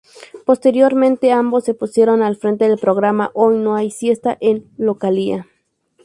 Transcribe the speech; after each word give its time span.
Posteriormente, 0.47 1.31
ambos 1.31 1.63
se 1.63 1.75
pusieron 1.75 2.23
al 2.23 2.35
frente 2.35 2.67
del 2.67 2.79
programa 2.79 3.29
"Hoy 3.35 3.59
no 3.59 3.75
hay 3.75 3.91
siesta" 3.91 4.35
en 4.41 4.67
Localia. 4.79 5.47